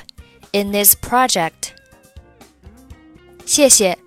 [0.52, 1.74] in this project。
[3.44, 3.98] 谢谢，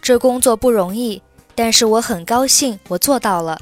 [0.00, 1.22] 这工作不容易，
[1.54, 3.60] 但是我很高兴我做到了。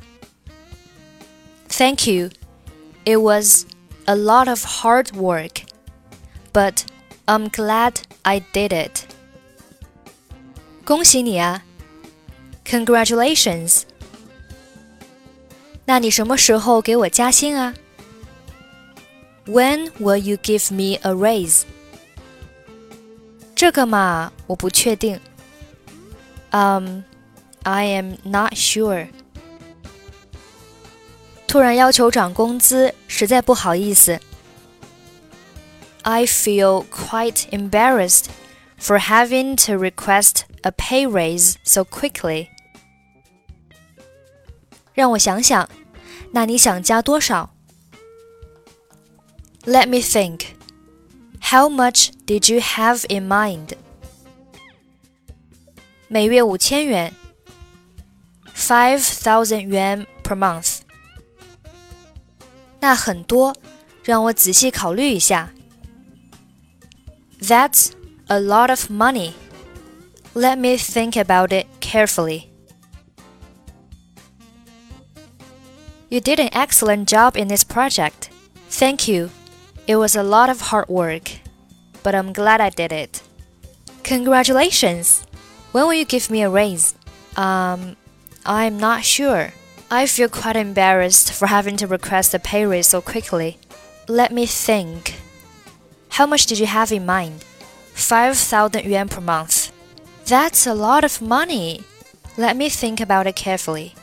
[1.69, 2.31] Thank you.
[3.05, 3.65] It was
[4.05, 5.63] a lot of hard work,
[6.53, 6.83] but
[7.27, 9.05] I'm glad I did it.
[10.85, 11.63] 恭喜你啊！
[12.65, 13.83] Congratulations。
[15.85, 17.75] 那你什么时候给我加薪啊？
[19.47, 21.63] When will you give me a raise？
[23.55, 25.21] 这个嘛，我不确定。
[26.51, 27.03] Um,
[27.63, 29.09] I am not sure。
[31.47, 34.21] 突然要求涨工资，实在不好意思。
[36.03, 38.27] I feel quite embarrassed
[38.79, 42.49] for having to request a pay raise so quickly.
[44.95, 45.69] 让我想想，
[46.33, 47.51] 那你想加多少？
[49.65, 50.57] Let me think.
[51.41, 53.77] How much did you have in mind?
[56.09, 57.15] 每月五千元，
[58.55, 60.81] five thousand yuan per month.
[62.81, 63.55] 那很多，
[64.03, 65.53] 让我仔细考虑一下。
[67.41, 67.91] That's
[68.30, 69.36] a lot of money.
[70.34, 72.52] Let me think about it carefully.
[76.10, 78.30] You did an excellent job in this project.
[78.70, 79.30] Thank you.
[79.88, 81.32] It was a lot of hard work,
[82.04, 83.22] but I'm glad I did it.
[84.04, 85.26] Congratulations.
[85.72, 86.96] When will you give me a raise?
[87.36, 87.96] Um,
[88.46, 89.54] I'm not sure.
[89.92, 93.58] I feel quite embarrassed for having to request a pay raise so quickly.
[94.08, 95.16] Let me think.
[96.10, 97.46] How much did you have in mind?
[97.95, 99.69] 5,000 yuan per month.
[100.27, 101.83] That's a lot of money.
[102.37, 103.95] Let me think about it carefully.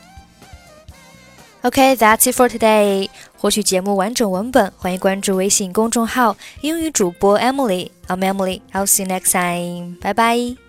[1.64, 3.10] Okay, that's it for today.
[3.36, 8.60] 获取节目完整文本，欢迎关注微信公众号“英语主播 Emily”。I'm Emily.
[8.72, 9.98] I'll see you next time.
[10.00, 10.61] Bye bye.